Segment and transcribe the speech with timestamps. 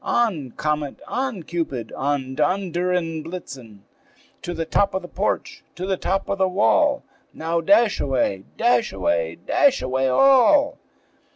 [0.03, 0.99] On, Comet!
[1.07, 3.81] on, Cupid, on, Donder and Blitzen!
[4.41, 7.03] To the top of the porch, to the top of the wall!
[7.35, 10.79] Now dash away, dash away, dash away all!"